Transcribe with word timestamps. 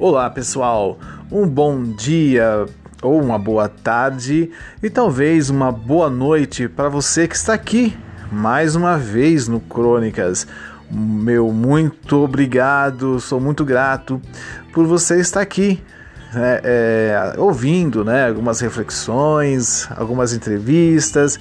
Olá 0.00 0.30
pessoal, 0.30 0.96
um 1.28 1.44
bom 1.44 1.82
dia 1.82 2.66
ou 3.02 3.20
uma 3.20 3.36
boa 3.36 3.68
tarde 3.68 4.48
e 4.80 4.88
talvez 4.88 5.50
uma 5.50 5.72
boa 5.72 6.08
noite 6.08 6.68
para 6.68 6.88
você 6.88 7.26
que 7.26 7.34
está 7.34 7.54
aqui 7.54 7.98
mais 8.30 8.76
uma 8.76 8.96
vez 8.96 9.48
no 9.48 9.58
Crônicas. 9.58 10.46
Meu 10.88 11.52
muito 11.52 12.18
obrigado, 12.18 13.18
sou 13.18 13.40
muito 13.40 13.64
grato 13.64 14.22
por 14.72 14.86
você 14.86 15.18
estar 15.18 15.40
aqui 15.40 15.82
é, 16.32 17.32
é, 17.34 17.40
ouvindo 17.40 18.04
né, 18.04 18.28
algumas 18.28 18.60
reflexões, 18.60 19.88
algumas 19.96 20.32
entrevistas 20.32 21.40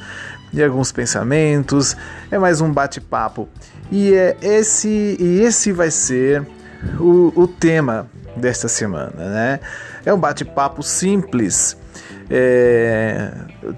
e 0.52 0.64
alguns 0.64 0.92
pensamentos. 0.92 1.96
É 2.32 2.40
mais 2.40 2.60
um 2.60 2.74
bate-papo. 2.74 3.48
E 3.92 4.16
é 4.16 4.36
esse, 4.42 5.16
e 5.20 5.42
esse 5.42 5.72
vai 5.72 5.92
ser 5.92 6.44
o, 7.00 7.32
o 7.36 7.48
tema 7.48 8.10
desta 8.38 8.68
semana. 8.68 9.12
Né? 9.16 9.60
É 10.06 10.14
um 10.14 10.20
bate-papo 10.20 10.82
simples. 10.82 11.78
É, 12.30 13.32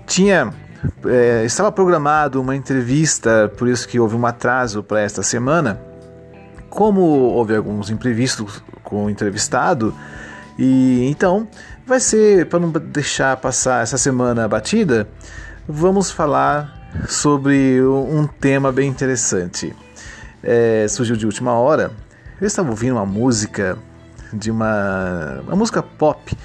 tinha 0.05 0.53
é, 1.05 1.43
estava 1.45 1.71
programado 1.71 2.41
uma 2.41 2.55
entrevista, 2.55 3.51
por 3.57 3.67
isso 3.67 3.87
que 3.87 3.99
houve 3.99 4.15
um 4.15 4.25
atraso 4.25 4.83
para 4.83 5.01
esta 5.01 5.21
semana. 5.21 5.79
Como 6.69 7.01
houve 7.01 7.55
alguns 7.55 7.89
imprevistos 7.89 8.63
com 8.83 9.05
o 9.05 9.09
entrevistado, 9.09 9.93
e 10.57 11.07
então 11.09 11.47
vai 11.85 11.99
ser 11.99 12.45
para 12.47 12.59
não 12.59 12.69
deixar 12.69 13.35
passar 13.37 13.81
essa 13.81 13.97
semana 13.97 14.47
batida, 14.47 15.07
vamos 15.67 16.11
falar 16.11 16.91
sobre 17.07 17.81
um 17.81 18.27
tema 18.27 18.71
bem 18.71 18.89
interessante. 18.89 19.75
É, 20.43 20.85
surgiu 20.87 21.15
de 21.15 21.25
última 21.25 21.53
hora. 21.53 21.91
Eu 22.39 22.47
estava 22.47 22.69
ouvindo 22.69 22.93
uma 22.93 23.05
música 23.05 23.77
de 24.33 24.51
uma, 24.51 25.41
uma 25.47 25.55
música 25.55 25.81
pop 25.81 26.37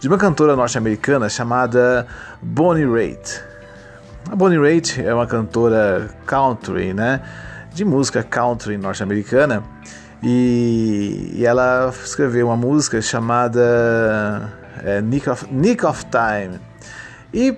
de 0.00 0.08
uma 0.08 0.18
cantora 0.18 0.54
norte-americana 0.54 1.28
chamada 1.28 2.06
Bonnie 2.42 2.84
Raitt. 2.84 3.42
A 4.30 4.36
Bonnie 4.36 4.58
Raitt 4.58 5.02
é 5.02 5.14
uma 5.14 5.26
cantora 5.26 6.10
country, 6.26 6.92
né? 6.92 7.22
De 7.72 7.84
música 7.84 8.22
country 8.22 8.76
norte-americana 8.76 9.62
e, 10.22 11.32
e, 11.34 11.46
ela 11.46 11.92
escreveu 12.04 12.46
uma 12.46 12.56
música 12.56 13.00
chamada 13.02 14.52
é, 14.82 15.00
Nick, 15.00 15.28
of, 15.28 15.46
Nick 15.52 15.84
of 15.84 16.04
Time. 16.06 16.58
E 17.32 17.56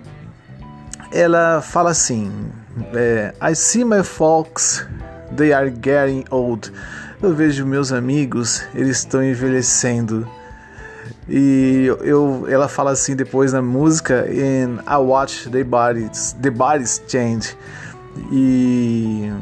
ela 1.12 1.60
fala 1.62 1.90
assim: 1.90 2.50
é, 2.94 3.32
I 3.40 3.54
see 3.54 3.84
my 3.84 4.02
folks, 4.02 4.86
they 5.36 5.52
are 5.52 5.70
getting 5.70 6.24
old. 6.30 6.72
Eu 7.20 7.34
vejo 7.34 7.66
meus 7.66 7.90
amigos, 7.90 8.62
eles 8.72 8.98
estão 8.98 9.24
envelhecendo. 9.24 10.24
E 11.28 11.86
eu, 12.02 12.46
ela 12.48 12.68
fala 12.68 12.92
assim 12.92 13.16
depois 13.16 13.52
na 13.52 13.60
música: 13.60 14.24
I 14.30 14.96
watch 14.96 15.50
the 15.50 15.64
bodies, 15.64 16.36
the 16.40 16.48
bodies 16.50 17.02
change. 17.08 17.56
E 18.30 19.32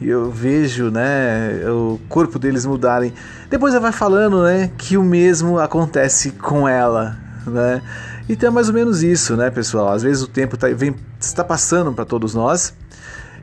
eu 0.00 0.30
vejo, 0.30 0.90
né, 0.92 1.68
o 1.68 1.98
corpo 2.08 2.38
deles 2.38 2.64
mudarem. 2.64 3.12
Depois 3.50 3.74
ela 3.74 3.82
vai 3.82 3.92
falando, 3.92 4.44
né, 4.44 4.70
que 4.78 4.96
o 4.96 5.02
mesmo 5.02 5.58
acontece 5.58 6.30
com 6.30 6.68
ela, 6.68 7.16
né? 7.44 7.82
Então 8.28 8.48
é 8.48 8.52
mais 8.52 8.68
ou 8.68 8.74
menos 8.74 9.02
isso, 9.02 9.36
né, 9.36 9.50
pessoal? 9.50 9.88
Às 9.88 10.04
vezes 10.04 10.22
o 10.22 10.28
tempo 10.28 10.56
tá, 10.56 10.68
vem, 10.68 10.94
está 11.18 11.42
passando 11.42 11.92
para 11.92 12.04
todos 12.04 12.32
nós. 12.32 12.72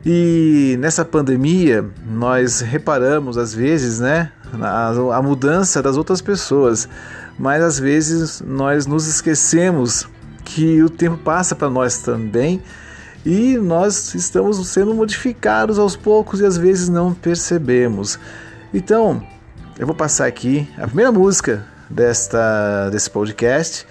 E 0.04 0.76
nessa 0.78 1.04
pandemia, 1.04 1.84
nós 2.06 2.60
reparamos 2.60 3.36
às 3.36 3.54
vezes, 3.54 4.00
né, 4.00 4.32
a, 4.60 5.16
a 5.16 5.22
mudança 5.22 5.82
das 5.82 5.96
outras 5.96 6.22
pessoas, 6.22 6.88
mas 7.38 7.62
às 7.62 7.78
vezes 7.78 8.42
nós 8.46 8.86
nos 8.86 9.06
esquecemos 9.06 10.08
que 10.44 10.82
o 10.82 10.88
tempo 10.88 11.18
passa 11.18 11.54
para 11.54 11.68
nós 11.68 11.98
também 11.98 12.62
e 13.24 13.58
nós 13.58 14.14
estamos 14.14 14.66
sendo 14.68 14.94
modificados 14.94 15.78
aos 15.78 15.96
poucos 15.96 16.40
e 16.40 16.46
às 16.46 16.56
vezes 16.56 16.88
não 16.88 17.12
percebemos. 17.12 18.18
Então, 18.72 19.22
eu 19.78 19.86
vou 19.86 19.94
passar 19.94 20.26
aqui 20.26 20.68
a 20.78 20.86
primeira 20.86 21.12
música 21.12 21.64
desta 21.88 22.88
desse 22.90 23.10
podcast, 23.10 23.86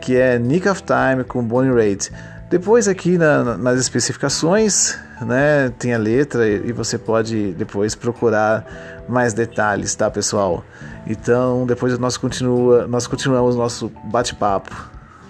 que 0.00 0.16
é 0.16 0.38
Nick 0.38 0.68
of 0.68 0.82
Time 0.82 1.24
com 1.24 1.42
Bonnie 1.42 1.72
Raitt. 1.72 2.12
Depois 2.50 2.86
aqui 2.86 3.16
na, 3.16 3.56
nas 3.56 3.80
especificações, 3.80 4.98
né, 5.20 5.72
tem 5.78 5.94
a 5.94 5.98
letra 5.98 6.48
e 6.48 6.72
você 6.72 6.98
pode 6.98 7.52
depois 7.52 7.94
procurar 7.94 9.04
mais 9.08 9.32
detalhes, 9.32 9.94
tá, 9.94 10.10
pessoal? 10.10 10.64
Então, 11.06 11.66
depois 11.66 11.98
nós 11.98 12.16
continua, 12.16 12.86
nós 12.86 13.06
continuamos 13.06 13.54
nosso 13.56 13.92
bate-papo 14.04 14.74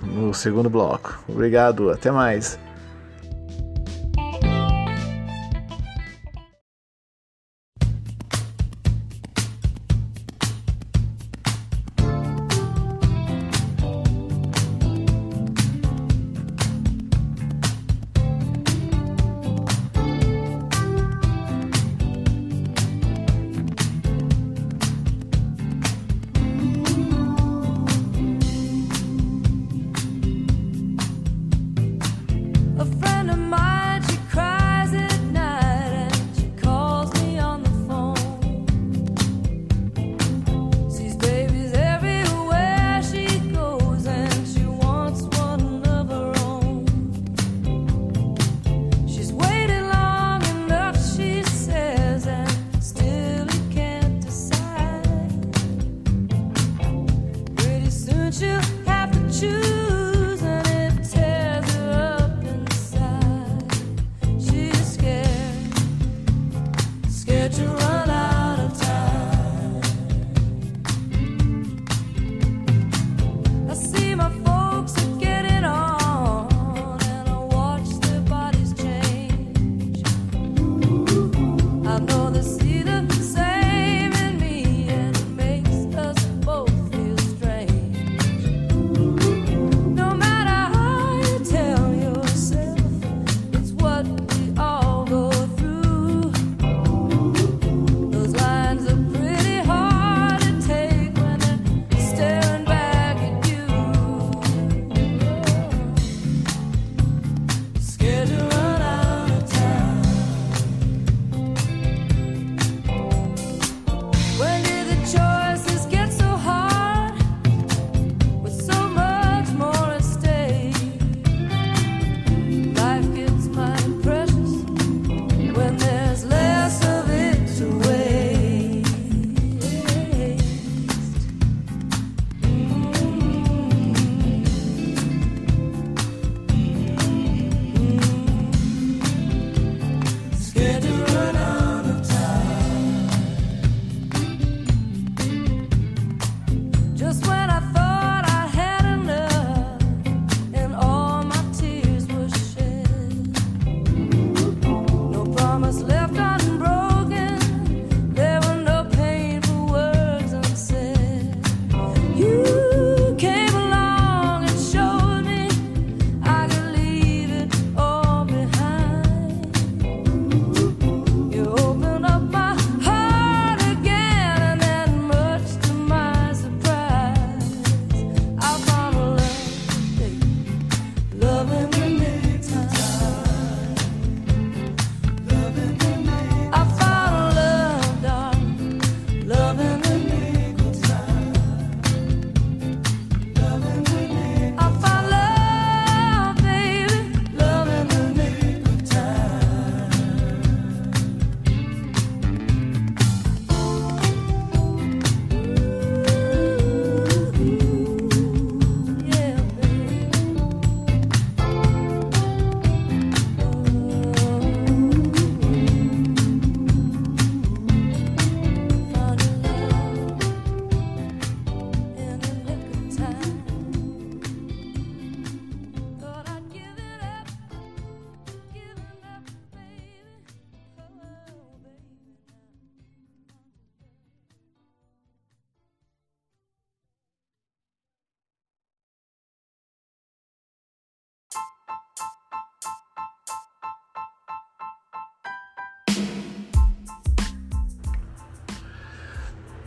no 0.03 0.33
segundo 0.33 0.71
bloco. 0.71 1.19
Obrigado, 1.29 1.91
até 1.91 2.11
mais. 2.11 2.59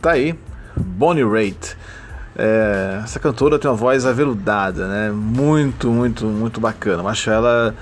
Tá 0.08 0.12
aí, 0.12 0.34
Bonnie 0.74 1.22
Raitt. 1.22 1.76
É, 2.34 3.02
essa 3.04 3.20
cantora 3.20 3.58
tem 3.58 3.70
uma 3.70 3.76
voz 3.76 4.06
aveludada, 4.06 4.88
né? 4.88 5.10
Muito, 5.10 5.90
muito, 5.90 6.24
muito 6.24 6.58
bacana. 6.58 7.02
Eu 7.02 7.08
acho 7.08 7.28
ela 7.28 7.74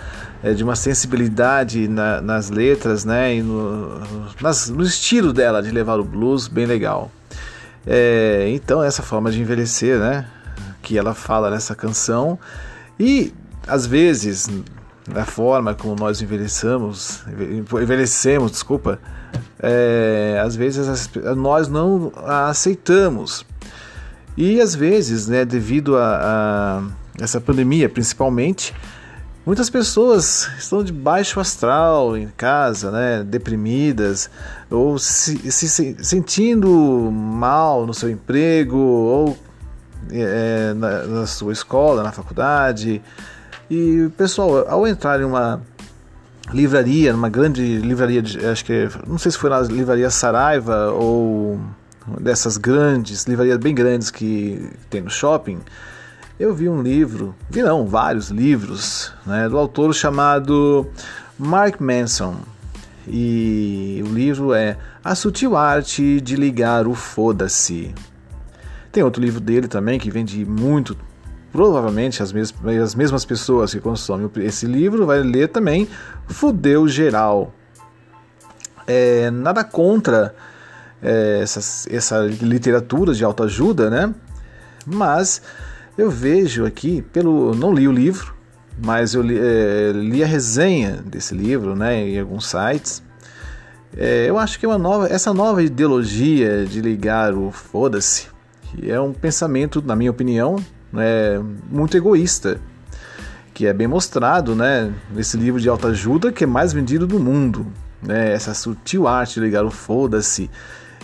é, 0.42 0.52
de 0.52 0.64
uma 0.64 0.74
sensibilidade 0.74 1.86
na, 1.86 2.20
nas 2.20 2.50
letras, 2.50 3.04
né? 3.04 3.36
E 3.36 3.42
no, 3.42 4.02
nas, 4.40 4.68
no 4.68 4.82
estilo 4.82 5.32
dela 5.32 5.62
de 5.62 5.70
levar 5.70 6.00
o 6.00 6.04
blues 6.04 6.48
bem 6.48 6.66
legal. 6.66 7.12
É, 7.86 8.46
então 8.48 8.82
essa 8.82 9.04
forma 9.04 9.30
de 9.30 9.40
envelhecer, 9.40 9.96
né? 10.00 10.26
Que 10.82 10.98
ela 10.98 11.14
fala 11.14 11.48
nessa 11.48 11.76
canção 11.76 12.36
e 12.98 13.32
às 13.68 13.86
vezes 13.86 14.50
da 15.08 15.24
forma 15.24 15.74
como 15.74 15.94
nós 15.94 16.20
envelhecemos, 16.20 17.24
envelhecemos, 17.80 18.50
desculpa, 18.50 18.98
é, 19.60 20.40
às 20.44 20.54
vezes 20.54 21.10
nós 21.36 21.68
não 21.68 22.12
a 22.16 22.48
aceitamos. 22.48 23.44
E 24.36 24.60
às 24.60 24.74
vezes, 24.74 25.28
né, 25.28 25.44
devido 25.44 25.96
a, 25.96 26.18
a 26.20 27.22
essa 27.22 27.40
pandemia 27.40 27.88
principalmente, 27.88 28.74
muitas 29.46 29.70
pessoas 29.70 30.50
estão 30.58 30.84
de 30.84 30.92
baixo 30.92 31.40
astral 31.40 32.16
em 32.16 32.28
casa, 32.36 32.90
né, 32.90 33.24
deprimidas, 33.24 34.28
ou 34.70 34.98
se, 34.98 35.50
se 35.50 35.96
sentindo 36.04 36.70
mal 37.10 37.86
no 37.86 37.94
seu 37.94 38.10
emprego, 38.10 38.76
ou 38.76 39.38
é, 40.10 40.74
na, 40.74 41.02
na 41.04 41.26
sua 41.26 41.52
escola, 41.52 42.02
na 42.02 42.12
faculdade. 42.12 43.00
E 43.70 44.10
pessoal, 44.16 44.68
ao 44.68 44.86
entrar 44.86 45.20
em 45.20 45.24
uma 45.24 45.62
livraria, 46.52 47.12
numa 47.12 47.28
grande 47.28 47.78
livraria, 47.78 48.22
de, 48.22 48.44
acho 48.46 48.64
que 48.64 48.88
não 49.06 49.18
sei 49.18 49.32
se 49.32 49.38
foi 49.38 49.50
na 49.50 49.60
livraria 49.60 50.10
Saraiva 50.10 50.90
ou 50.92 51.60
dessas 52.20 52.56
grandes, 52.56 53.24
livrarias 53.24 53.58
bem 53.58 53.74
grandes 53.74 54.10
que 54.10 54.70
tem 54.88 55.00
no 55.00 55.10
shopping, 55.10 55.58
eu 56.38 56.54
vi 56.54 56.68
um 56.68 56.82
livro, 56.82 57.34
vi 57.48 57.62
não, 57.62 57.86
vários 57.86 58.28
livros, 58.28 59.12
né, 59.24 59.48
do 59.48 59.58
autor 59.58 59.94
chamado 59.94 60.86
Mark 61.38 61.80
Manson. 61.80 62.36
E 63.08 64.02
o 64.04 64.12
livro 64.12 64.52
é 64.52 64.76
A 65.02 65.14
Sutil 65.14 65.56
Arte 65.56 66.20
de 66.20 66.36
Ligar 66.36 66.86
o 66.86 66.94
Foda-se. 66.94 67.94
Tem 68.90 69.02
outro 69.02 69.22
livro 69.22 69.40
dele 69.40 69.68
também 69.68 69.98
que 69.98 70.10
vende 70.10 70.44
muito 70.44 70.96
provavelmente 71.56 72.22
as, 72.22 72.34
mes 72.34 72.54
as 72.82 72.94
mesmas 72.94 73.24
pessoas 73.24 73.72
que 73.72 73.80
consomem 73.80 74.30
esse 74.36 74.66
livro 74.66 75.06
vai 75.06 75.22
ler 75.22 75.48
também 75.48 75.88
Fudeu 76.28 76.86
Geral. 76.86 77.50
É, 78.86 79.30
nada 79.30 79.64
contra 79.64 80.34
é, 81.02 81.40
essa, 81.40 81.88
essa 81.90 82.18
literatura 82.20 83.14
de 83.14 83.24
autoajuda, 83.24 83.88
né? 83.88 84.14
Mas 84.84 85.40
eu 85.96 86.10
vejo 86.10 86.66
aqui, 86.66 87.00
pelo 87.00 87.54
não 87.54 87.72
li 87.72 87.88
o 87.88 87.92
livro, 87.92 88.34
mas 88.84 89.14
eu 89.14 89.22
li, 89.22 89.38
é, 89.40 89.92
li 89.94 90.22
a 90.22 90.26
resenha 90.26 91.02
desse 91.06 91.34
livro, 91.34 91.74
né, 91.74 92.06
em 92.06 92.20
alguns 92.20 92.48
sites. 92.50 93.02
É, 93.96 94.26
eu 94.28 94.36
acho 94.36 94.60
que 94.60 94.66
é 94.66 94.68
uma 94.68 94.76
nova, 94.76 95.08
essa 95.08 95.32
nova 95.32 95.62
ideologia 95.62 96.66
de 96.66 96.82
ligar 96.82 97.32
o 97.32 97.50
foda-se, 97.50 98.26
que 98.64 98.90
é 98.90 99.00
um 99.00 99.14
pensamento, 99.14 99.82
na 99.82 99.96
minha 99.96 100.10
opinião, 100.10 100.56
é, 100.98 101.40
muito 101.70 101.96
egoísta, 101.96 102.60
que 103.54 103.66
é 103.66 103.72
bem 103.72 103.86
mostrado 103.86 104.54
né, 104.54 104.92
nesse 105.10 105.36
livro 105.36 105.60
de 105.60 105.68
autoajuda 105.68 106.30
que 106.30 106.44
é 106.44 106.46
mais 106.46 106.72
vendido 106.72 107.06
do 107.06 107.18
mundo. 107.18 107.66
Né, 108.02 108.32
essa 108.32 108.52
sutil 108.54 109.08
arte 109.08 109.34
de 109.34 109.40
ligar 109.40 109.64
o 109.64 109.70
foda-se 109.70 110.50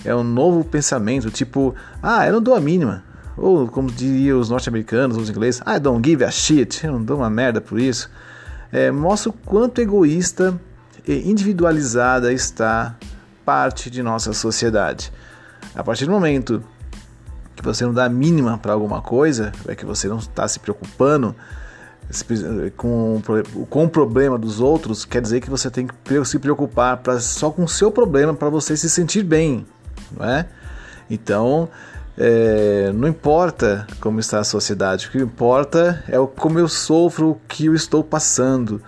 é 0.05 0.15
um 0.15 0.23
novo 0.23 0.65
pensamento, 0.65 1.31
tipo, 1.31 1.75
ah, 2.03 2.27
eu 2.27 2.35
não 2.35 2.43
dou 2.43 2.55
a 2.55 2.61
mínima. 2.61 3.03
Ou 3.37 3.67
como 3.69 3.91
diriam 3.91 4.39
os 4.39 4.51
norte-americanos, 4.51 5.17
os 5.17 5.31
ingleses, 5.31 5.63
I 5.67 5.79
don't 5.81 6.07
give 6.07 6.23
a 6.25 6.31
shit, 6.31 6.85
eu 6.85 6.93
não 6.93 7.03
dou 7.03 7.19
uma 7.19 7.31
merda 7.31 7.61
por 7.61 7.79
isso. 7.79 8.11
É, 8.71 8.91
mostra 8.91 9.31
o 9.31 9.33
quanto 9.33 9.81
egoísta 9.81 10.59
e 11.07 11.31
individualizada 11.31 12.33
está 12.33 12.97
parte 13.45 13.91
de 13.91 14.03
nossa 14.03 14.33
sociedade. 14.33 15.13
A 15.75 15.83
partir 15.83 16.05
do 16.07 16.13
momento 16.13 16.63
que 17.57 17.65
você 17.65 17.85
não 17.85 17.93
dá 17.93 18.05
a 18.05 18.09
mínima 18.09 18.59
para 18.59 18.73
alguma 18.73 19.03
coisa, 19.03 19.53
é 19.69 19.75
que 19.75 19.85
você 19.85 20.09
não 20.09 20.19
está 20.19 20.47
se 20.49 20.59
preocupando 20.59 21.35
com, 22.77 23.23
com 23.71 23.85
o 23.85 23.89
problema 23.89 24.39
dos 24.39 24.61
outros, 24.61 25.05
quer 25.05 25.23
dizer 25.23 25.41
que 25.41 25.49
você 25.49 25.71
tem 25.71 25.87
que 25.87 26.25
se 26.25 26.39
preocupar 26.39 26.99
pra, 26.99 27.19
só 27.21 27.51
com 27.51 27.65
o 27.65 27.69
seu 27.69 27.91
problema 27.91 28.35
para 28.35 28.51
você 28.51 28.77
se 28.77 28.91
sentir 28.91 29.23
bem, 29.23 29.67
não 30.17 30.27
é? 30.29 30.47
Então, 31.09 31.69
é, 32.17 32.93
não 32.95 33.09
importa 33.09 33.87
como 34.01 34.21
está 34.21 34.41
a 34.41 34.45
sociedade, 34.45 35.07
o 35.07 35.11
que 35.11 35.19
importa 35.19 36.05
é 36.09 36.17
como 36.37 36.59
eu 36.59 36.69
sofro, 36.69 37.31
o 37.31 37.41
que 37.49 37.67
eu 37.67 37.75
estou 37.75 38.05
passando. 38.05 38.83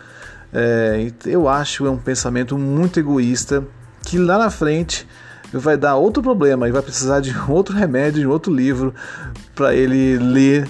É, 0.52 1.10
eu 1.26 1.48
acho 1.48 1.86
é 1.86 1.90
um 1.90 1.96
pensamento 1.96 2.56
muito 2.56 3.00
egoísta 3.00 3.64
que 4.02 4.18
lá 4.18 4.38
na 4.38 4.50
frente 4.50 5.06
vai 5.60 5.76
dar 5.76 5.96
outro 5.96 6.22
problema 6.22 6.68
e 6.68 6.72
vai 6.72 6.82
precisar 6.82 7.20
de 7.20 7.34
outro 7.48 7.74
remédio, 7.74 8.20
de 8.20 8.26
outro 8.26 8.52
livro 8.52 8.94
para 9.54 9.74
ele 9.74 10.18
ler, 10.18 10.68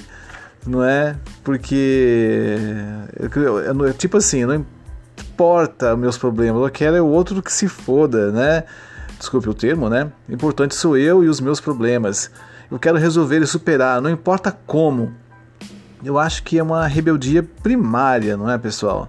não 0.67 0.83
é? 0.83 1.17
Porque 1.43 2.57
tipo 3.99 4.17
assim, 4.17 4.45
não 4.45 4.65
importa 5.19 5.97
meus 5.97 6.19
problemas, 6.19 6.63
eu 6.63 6.71
quero 6.71 6.97
é 6.97 7.03
o 7.03 7.07
outro 7.07 7.43
que 7.43 7.53
se 7.53 7.69
foda, 7.69 8.31
né? 8.31 8.65
Desculpe 9.19 9.49
o 9.49 9.55
termo, 9.55 9.89
né? 9.89 10.11
Importante 10.29 10.75
sou 10.75 10.97
eu 10.97 11.25
e 11.25 11.29
os 11.29 11.41
meus 11.41 11.61
problemas. 11.61 12.31
Eu 12.71 12.79
quero 12.79 12.99
resolver 12.99 13.41
e 13.41 13.47
superar, 13.47 14.01
não 14.01 14.11
importa 14.11 14.57
como. 14.67 15.13
Eu 16.05 16.19
acho 16.19 16.43
que 16.43 16.59
é 16.59 16.63
uma 16.63 16.87
rebeldia 16.87 17.43
primária, 17.43 18.37
não 18.37 18.51
é, 18.51 18.59
pessoal? 18.59 19.09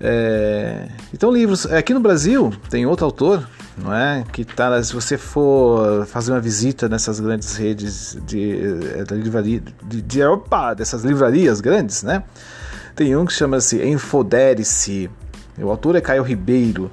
É... 0.00 0.88
Então, 1.12 1.30
livros. 1.30 1.66
Aqui 1.66 1.94
no 1.94 2.00
Brasil 2.00 2.52
tem 2.68 2.84
outro 2.86 3.06
autor 3.06 3.46
não 3.82 3.94
é? 3.94 4.24
Que 4.32 4.44
tá, 4.44 4.82
se 4.82 4.92
você 4.92 5.16
for 5.16 6.06
fazer 6.06 6.32
uma 6.32 6.40
visita 6.40 6.88
nessas 6.88 7.18
grandes 7.20 7.56
redes 7.56 8.18
de, 8.26 8.52
eh, 8.52 9.04
de 9.04 9.14
livraria, 9.14 9.62
de, 9.82 10.02
de, 10.02 10.22
opa, 10.22 10.74
dessas 10.74 11.02
livrarias 11.04 11.60
grandes, 11.60 12.02
né? 12.02 12.22
Tem 12.94 13.16
um 13.16 13.24
que 13.24 13.32
chama-se 13.32 13.82
Enfodere-se. 13.82 15.10
O 15.58 15.70
autor 15.70 15.96
é 15.96 16.00
Caio 16.00 16.22
Ribeiro. 16.22 16.90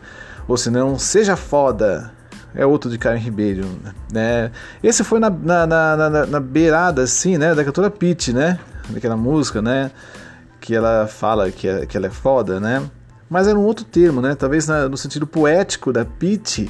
ou 0.48 0.58
se 0.58 0.70
não, 0.70 0.98
Seja 0.98 1.36
Foda, 1.36 2.12
é 2.58 2.66
outro 2.66 2.90
de 2.90 2.98
Karen 2.98 3.20
Ribeiro, 3.20 3.66
né? 4.12 4.52
Esse 4.82 5.04
foi 5.04 5.20
na, 5.20 5.30
na, 5.30 5.68
na, 5.68 6.10
na, 6.10 6.26
na 6.26 6.40
beirada, 6.40 7.04
assim, 7.04 7.38
né, 7.38 7.54
da 7.54 7.64
cantora 7.64 7.90
Pete, 7.90 8.34
né? 8.34 8.58
Daquela 8.90 9.16
música, 9.16 9.62
né? 9.62 9.92
Que 10.60 10.74
ela 10.74 11.08
fala 11.08 11.52
que, 11.52 11.68
é, 11.68 11.86
que 11.86 11.96
ela 11.96 12.08
é 12.08 12.10
foda, 12.10 12.60
né? 12.60 12.82
Mas 13.30 13.48
era 13.48 13.58
um 13.58 13.64
outro 13.64 13.84
termo, 13.84 14.22
né? 14.22 14.36
Talvez 14.36 14.68
na, 14.68 14.88
no 14.88 14.98
sentido 14.98 15.28
poético 15.28 15.92
da 15.92 16.06
Pete, 16.06 16.70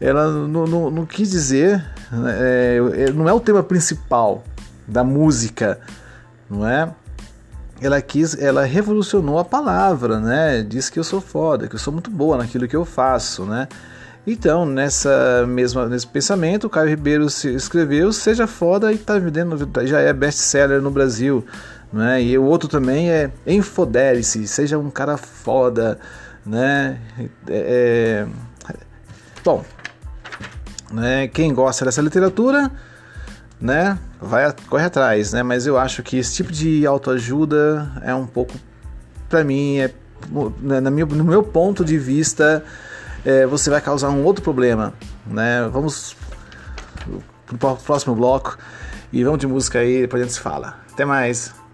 ela 0.00 0.30
não, 0.30 0.90
não, 0.90 1.06
quis 1.06 1.30
dizer, 1.30 1.84
né? 2.12 2.34
é, 2.38 2.78
é, 3.08 3.12
não 3.12 3.28
é 3.28 3.32
o 3.32 3.40
tema 3.40 3.62
principal 3.62 4.44
da 4.86 5.02
música, 5.02 5.80
não 6.50 6.68
é? 6.68 6.92
Ela 7.80 8.00
quis, 8.00 8.38
ela 8.40 8.64
revolucionou 8.64 9.38
a 9.38 9.44
palavra, 9.44 10.20
né? 10.20 10.62
Diz 10.62 10.88
que 10.88 10.98
eu 10.98 11.04
sou 11.04 11.20
foda, 11.20 11.68
que 11.68 11.74
eu 11.74 11.78
sou 11.78 11.92
muito 11.92 12.10
boa 12.10 12.36
naquilo 12.36 12.68
que 12.68 12.76
eu 12.76 12.84
faço, 12.84 13.44
né? 13.44 13.68
Então, 14.26 14.66
nessa 14.66 15.46
mesma 15.46 15.86
nesse 15.86 16.06
pensamento, 16.06 16.66
o 16.66 16.70
Caio 16.70 16.88
Ribeiro 16.88 17.26
escreveu 17.26 18.12
Seja 18.12 18.46
Foda 18.46 18.92
e 18.92 18.98
tá 18.98 19.18
vendendo, 19.18 19.56
já 19.86 20.00
é 20.00 20.12
best-seller 20.12 20.82
no 20.82 20.90
Brasil. 20.90 21.46
Né? 21.92 22.22
E 22.22 22.38
o 22.38 22.44
outro 22.44 22.68
também 22.68 23.10
é 23.10 23.30
Enfodere-se, 23.46 24.46
seja 24.46 24.78
um 24.78 24.90
cara 24.90 25.16
foda. 25.16 25.98
Né? 26.44 27.00
É, 27.18 27.26
é... 27.48 28.26
Bom, 29.44 29.64
né? 30.92 31.28
quem 31.28 31.52
gosta 31.54 31.84
dessa 31.84 32.02
literatura 32.02 32.70
né, 33.60 33.98
vai 34.20 34.52
corre 34.68 34.84
atrás, 34.84 35.32
né? 35.32 35.42
Mas 35.42 35.66
eu 35.66 35.78
acho 35.78 36.02
que 36.02 36.18
esse 36.18 36.34
tipo 36.34 36.52
de 36.52 36.86
autoajuda 36.86 37.90
é 38.02 38.14
um 38.14 38.26
pouco, 38.26 38.52
para 39.28 39.42
mim, 39.44 39.78
é, 39.78 39.90
né, 40.60 40.80
na 40.80 40.90
minha, 40.90 41.06
no 41.06 41.24
meu 41.24 41.42
ponto 41.42 41.84
de 41.84 41.98
vista, 41.98 42.64
é, 43.24 43.46
você 43.46 43.70
vai 43.70 43.80
causar 43.80 44.10
um 44.10 44.24
outro 44.24 44.42
problema, 44.42 44.92
né? 45.26 45.68
Vamos 45.72 46.16
pro 47.46 47.76
próximo 47.76 48.14
bloco 48.14 48.58
e 49.12 49.22
vamos 49.24 49.38
de 49.38 49.46
música 49.46 49.78
aí, 49.78 50.02
depois 50.02 50.22
a 50.22 50.24
gente 50.24 50.34
se 50.34 50.40
fala. 50.40 50.78
Até 50.92 51.04
mais! 51.04 51.65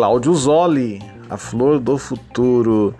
Cláudio 0.00 0.34
Zoli, 0.34 0.98
A 1.28 1.36
Flor 1.36 1.78
do 1.78 1.98
Futuro. 1.98 2.94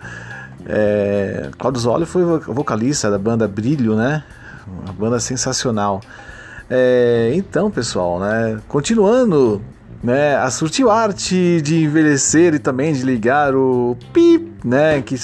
É, 0.67 1.49
Cláudio 1.57 1.81
Zoli 1.81 2.05
foi 2.05 2.23
vocalista 2.41 3.09
da 3.09 3.17
banda 3.17 3.47
Brilho, 3.47 3.95
né? 3.95 4.23
Uma 4.67 4.93
banda 4.93 5.19
sensacional. 5.19 5.99
É, 6.69 7.31
então, 7.33 7.71
pessoal, 7.71 8.19
né? 8.19 8.59
Continuando 8.67 9.59
né, 10.03 10.35
a 10.35 10.51
Surtiu 10.51 10.91
Arte 10.91 11.59
de 11.63 11.85
envelhecer 11.85 12.53
e 12.53 12.59
também 12.59 12.93
de 12.93 13.01
ligar 13.01 13.55
o 13.55 13.97
PIP, 14.13 14.51
né, 14.63 15.01
que, 15.01 15.15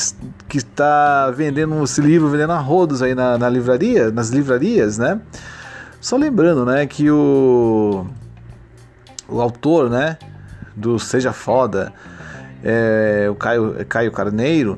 que 0.49 0.57
está 0.57 1.29
vendendo 1.29 1.83
esse 1.83 2.01
livro, 2.01 2.27
vendendo 2.27 2.53
a 2.53 2.57
rodos 2.57 3.03
aí 3.03 3.13
na, 3.13 3.37
na 3.37 3.47
livraria, 3.47 4.09
nas 4.09 4.29
livrarias, 4.29 4.97
né? 4.97 5.21
Só 6.01 6.17
lembrando, 6.17 6.65
né, 6.65 6.87
que 6.87 7.11
o, 7.11 8.07
o 9.29 9.39
autor, 9.39 9.91
né, 9.91 10.17
do 10.77 10.99
Seja 10.99 11.33
Foda, 11.33 11.91
é, 12.63 13.27
o 13.29 13.35
Caio, 13.35 13.85
Caio 13.89 14.11
Carneiro, 14.11 14.77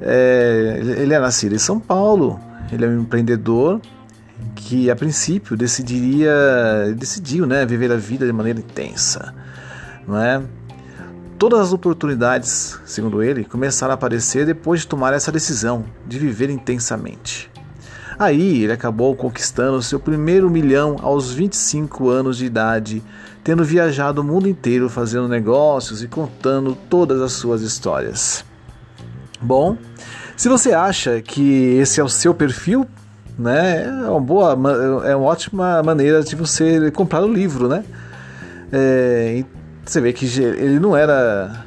é, 0.00 0.80
ele 0.98 1.12
é 1.12 1.18
nascido 1.18 1.54
em 1.54 1.58
São 1.58 1.80
Paulo, 1.80 2.40
ele 2.72 2.84
é 2.84 2.88
um 2.88 3.00
empreendedor 3.00 3.80
que 4.54 4.90
a 4.90 4.96
princípio 4.96 5.56
decidiria, 5.56 6.32
decidiu, 6.96 7.46
né, 7.46 7.66
viver 7.66 7.90
a 7.90 7.96
vida 7.96 8.24
de 8.24 8.32
maneira 8.32 8.60
intensa, 8.60 9.34
não 10.06 10.16
é? 10.22 10.42
Todas 11.38 11.60
as 11.60 11.72
oportunidades, 11.72 12.78
segundo 12.86 13.22
ele, 13.22 13.44
começaram 13.44 13.92
a 13.92 13.94
aparecer 13.94 14.46
depois 14.46 14.80
de 14.80 14.86
tomar 14.86 15.12
essa 15.12 15.30
decisão 15.30 15.84
de 16.06 16.18
viver 16.18 16.48
intensamente. 16.48 17.50
Aí 18.18 18.62
ele 18.62 18.72
acabou 18.72 19.14
conquistando 19.14 19.82
seu 19.82 20.00
primeiro 20.00 20.48
milhão 20.48 20.96
aos 21.02 21.34
25 21.34 22.08
anos 22.08 22.38
de 22.38 22.46
idade, 22.46 23.02
tendo 23.46 23.64
viajado 23.64 24.22
o 24.22 24.24
mundo 24.24 24.48
inteiro 24.48 24.88
fazendo 24.88 25.28
negócios 25.28 26.02
e 26.02 26.08
contando 26.08 26.76
todas 26.90 27.22
as 27.22 27.30
suas 27.30 27.62
histórias. 27.62 28.44
Bom, 29.40 29.76
se 30.36 30.48
você 30.48 30.72
acha 30.72 31.22
que 31.22 31.76
esse 31.76 32.00
é 32.00 32.02
o 32.02 32.08
seu 32.08 32.34
perfil, 32.34 32.84
né? 33.38 33.84
É 33.84 34.10
uma 34.10 34.20
boa, 34.20 34.58
é 35.04 35.14
uma 35.14 35.26
ótima 35.26 35.80
maneira 35.80 36.24
de 36.24 36.34
você 36.34 36.90
comprar 36.90 37.22
o 37.22 37.32
livro, 37.32 37.68
né? 37.68 37.84
É, 38.72 39.44
você 39.84 40.00
vê 40.00 40.12
que 40.12 40.26
ele 40.40 40.80
não 40.80 40.96
era 40.96 41.64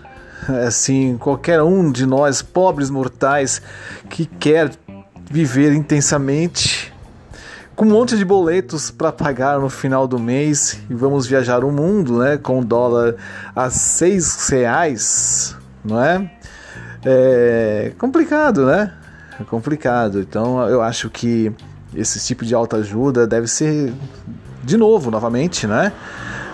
assim 0.68 1.15
qualquer 1.18 1.63
um 1.63 1.94
de 1.94 2.06
nós 2.06 2.42
pobres 2.42 2.89
mortais 2.89 3.62
que 4.10 4.26
quer 4.26 4.70
viver 5.32 5.72
intensamente 5.72 6.94
com 7.80 7.86
um 7.86 7.92
monte 7.92 8.18
de 8.18 8.26
boletos 8.26 8.92
para 8.92 9.10
pagar 9.10 9.58
no 9.58 9.70
final 9.70 10.06
do 10.06 10.20
mês 10.20 10.78
e 10.89 10.94
vamos 10.94 11.26
viajar 11.26 11.63
o 11.63 11.72
mundo, 11.72 12.20
né? 12.20 12.36
Com 12.38 12.62
dólar 12.62 13.15
a 13.56 13.70
seis 13.70 14.50
reais, 14.50 15.56
não 15.82 16.04
é? 16.04 16.30
É 17.06 17.94
complicado, 17.98 18.65
né? 18.65 18.92
É 19.39 19.46
complicado. 19.46 20.20
Então 20.20 20.68
eu 20.68 20.82
acho 20.82 21.10
que 21.10 21.54
esse 21.96 22.20
tipo 22.20 22.44
de 22.44 22.54
autoajuda 22.54 23.26
deve 23.26 23.48
ser 23.48 23.94
de 24.62 24.76
novo, 24.76 25.10
novamente, 25.10 25.65
né? 25.65 25.94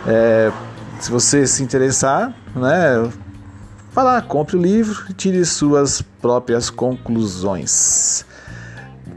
É, 0.06 0.52
se 1.00 1.10
você 1.10 1.48
se 1.48 1.64
interessar, 1.64 2.36
né? 2.56 3.12
Vá 3.92 4.04
lá, 4.04 4.22
compre 4.22 4.58
o 4.58 4.62
livro 4.62 5.06
e 5.10 5.14
tire 5.14 5.44
suas 5.44 6.04
próprias 6.04 6.70
conclusões. 6.70 8.24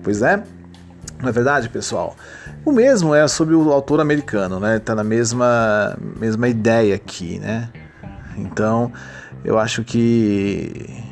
Pois 0.02 0.22
é, 0.22 0.42
não 1.20 1.28
é 1.28 1.32
verdade, 1.32 1.68
pessoal? 1.68 2.16
O 2.64 2.72
mesmo 2.72 3.14
é 3.14 3.26
sobre 3.26 3.54
o 3.54 3.72
autor 3.72 4.00
americano, 4.00 4.60
né? 4.60 4.78
Tá 4.78 4.94
na 4.94 5.04
mesma, 5.04 5.96
mesma 6.18 6.48
ideia 6.48 6.94
aqui, 6.94 7.38
né? 7.38 7.68
Então, 8.36 8.92
eu 9.44 9.58
acho 9.58 9.82
que 9.82 11.02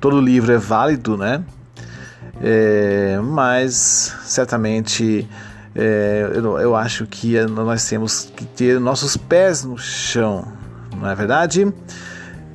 todo 0.00 0.20
livro 0.20 0.52
é 0.52 0.58
válido, 0.58 1.16
né? 1.16 1.42
É, 2.42 3.18
mas 3.22 4.14
certamente 4.24 5.28
é, 5.74 6.30
eu, 6.34 6.58
eu, 6.58 6.76
acho 6.76 7.06
que 7.06 7.40
nós 7.46 7.88
temos 7.88 8.30
que 8.36 8.44
ter 8.44 8.78
nossos 8.78 9.16
pés 9.16 9.64
no 9.64 9.78
chão, 9.78 10.46
não 10.96 11.08
é 11.08 11.14
verdade? 11.14 11.72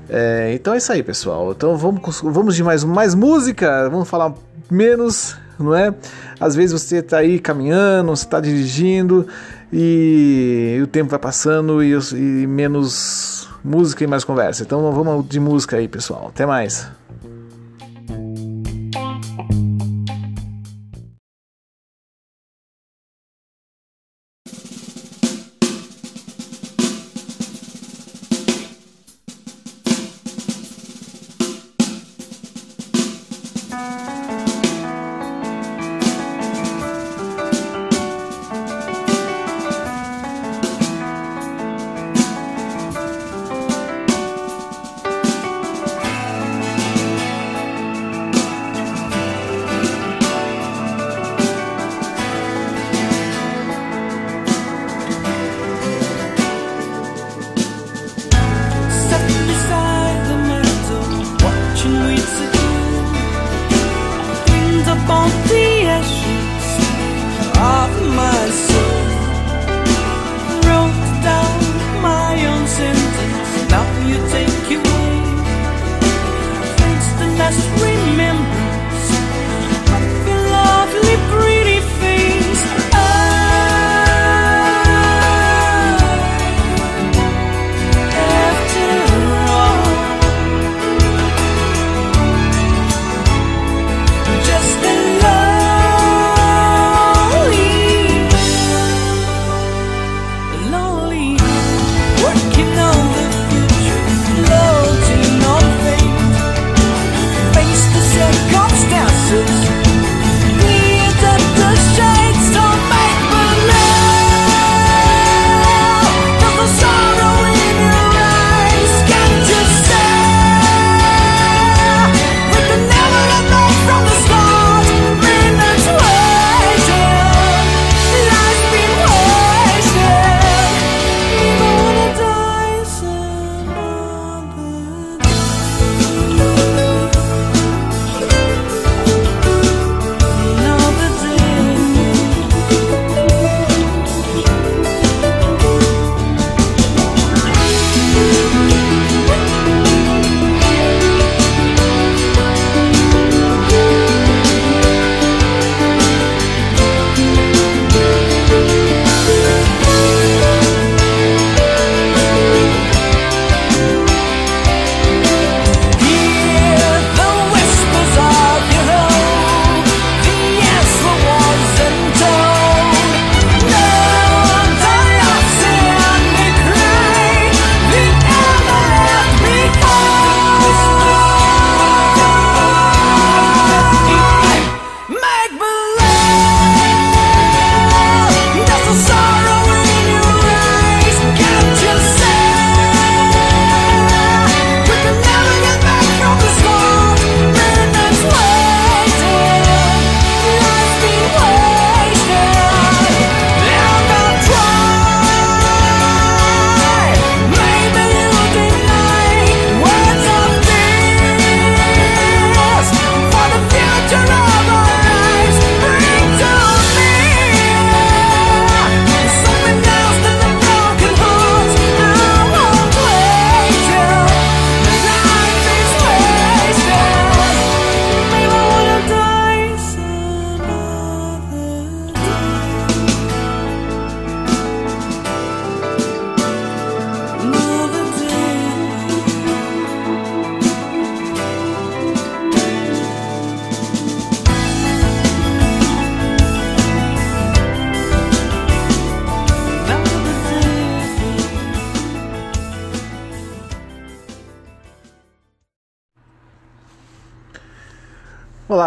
É, 0.10 0.54
então 0.54 0.74
é 0.74 0.78
isso 0.78 0.92
aí, 0.92 1.02
pessoal. 1.02 1.52
Então 1.52 1.76
vamos, 1.78 2.22
vamos 2.22 2.56
de 2.56 2.64
mais, 2.64 2.84
mais 2.84 3.16
música, 3.16 3.90
vamos 3.90 4.08
falar 4.10 4.34
menos, 4.70 5.36
não 5.60 5.76
é? 5.76 5.94
Às 6.40 6.56
vezes 6.56 6.72
você 6.72 6.98
está 6.98 7.18
aí 7.18 7.40
caminhando, 7.40 8.10
você 8.10 8.24
está 8.24 8.40
dirigindo 8.40 9.28
e, 9.72 10.80
o 10.82 10.88
tempo 10.88 11.10
vai 11.10 11.20
passando 11.20 11.84
e, 11.84 11.92
e 11.92 12.48
menos 12.48 13.48
música 13.64 14.04
e 14.04 14.08
mais 14.08 14.24
conversa. 14.24 14.64
Então 14.64 14.92
vamos 14.92 15.28
de 15.28 15.40
música 15.40 15.78
aí, 15.78 15.88
pessoal. 15.88 16.28
Até 16.30 16.46
mais. 16.46 16.88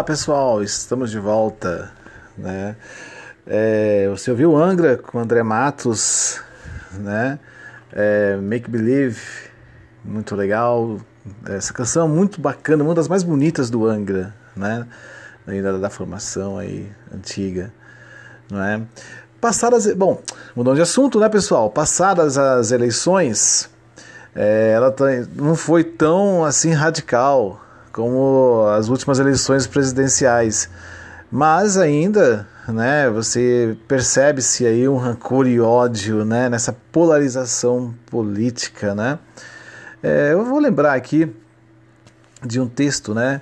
Olá 0.03 0.07
pessoal, 0.09 0.61
estamos 0.61 1.09
de 1.11 1.17
volta. 1.17 1.89
Né? 2.37 2.75
É, 3.47 4.09
você 4.09 4.31
ouviu 4.31 4.53
Angra 4.53 4.97
com 4.97 5.17
André 5.17 5.41
Matos, 5.43 6.41
né? 6.91 7.39
É, 7.89 8.35
Make 8.35 8.69
Believe, 8.69 9.21
muito 10.03 10.35
legal. 10.35 10.99
Essa 11.47 11.71
canção 11.71 12.05
é 12.05 12.09
muito 12.09 12.41
bacana, 12.41 12.83
uma 12.83 12.93
das 12.93 13.07
mais 13.07 13.23
bonitas 13.23 13.69
do 13.69 13.87
Angra, 13.87 14.35
né? 14.57 14.85
Ainda 15.47 15.79
da 15.79 15.89
formação 15.89 16.57
aí 16.57 16.91
antiga, 17.09 17.71
não 18.51 18.61
é? 18.61 18.81
Passadas, 19.39 19.87
bom, 19.93 20.21
mudando 20.53 20.75
de 20.75 20.81
assunto, 20.81 21.17
né, 21.17 21.29
pessoal? 21.29 21.69
Passadas 21.69 22.37
as 22.37 22.73
eleições, 22.73 23.69
é, 24.35 24.73
ela 24.75 24.91
tá, 24.91 25.05
não 25.33 25.55
foi 25.55 25.81
tão 25.81 26.43
assim 26.43 26.73
radical 26.73 27.63
como 27.93 28.65
as 28.75 28.89
últimas 28.89 29.19
eleições 29.19 29.67
presidenciais. 29.67 30.67
Mas 31.31 31.77
ainda, 31.77 32.47
né, 32.67 33.09
você 33.09 33.77
percebe-se 33.87 34.65
aí 34.65 34.89
um 34.89 34.97
rancor 34.97 35.47
e 35.47 35.61
ódio, 35.61 36.25
né, 36.25 36.49
nessa 36.49 36.75
polarização 36.91 37.93
política, 38.07 38.93
né? 38.93 39.19
É, 40.01 40.33
eu 40.33 40.43
vou 40.43 40.59
lembrar 40.59 40.95
aqui 40.95 41.33
de 42.45 42.59
um 42.59 42.67
texto, 42.67 43.13
né, 43.13 43.41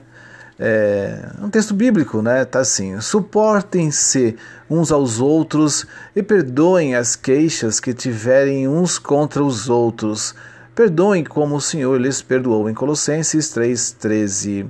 é, 0.60 1.30
um 1.42 1.50
texto 1.50 1.74
bíblico, 1.74 2.22
né? 2.22 2.46
Tá 2.46 2.60
assim: 2.60 3.02
suportem-se 3.02 4.38
uns 4.70 4.92
aos 4.92 5.20
outros 5.20 5.88
e 6.16 6.22
perdoem 6.22 6.94
as 6.94 7.16
queixas 7.16 7.80
que 7.80 7.96
tiverem 7.96 8.68
uns 8.68 9.00
contra 9.00 9.44
os 9.44 9.70
outros 9.70 10.36
Perdoem 10.82 11.24
como 11.24 11.58
o 11.58 11.62
Senhor 11.62 12.02
lhes 12.02 12.24
perdoou, 12.24 12.68
em 12.68 12.74
Colossenses 12.74 13.54
3,13. 13.54 14.68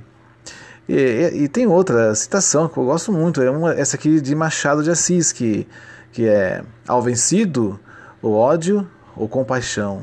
E, 0.86 0.94
e, 0.94 1.44
e, 1.44 1.48
tem 1.48 1.66
outra 1.66 2.14
citação 2.14 2.68
que 2.68 2.76
eu 2.76 2.84
gosto 2.84 3.10
muito, 3.10 3.40
é 3.40 3.50
uma, 3.50 3.72
essa 3.72 3.96
aqui 3.96 4.20
de 4.20 4.34
Machado 4.34 4.82
de 4.82 4.90
Assis, 4.90 5.32
que, 5.32 5.66
que 6.12 6.28
é: 6.28 6.62
Ao 6.86 7.00
vencido, 7.00 7.80
o 8.20 8.32
ódio 8.34 8.86
ou 9.16 9.26
compaixão. 9.26 10.02